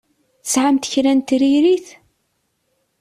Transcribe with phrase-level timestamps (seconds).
[0.43, 1.87] Tesɛamt kra n tiririt?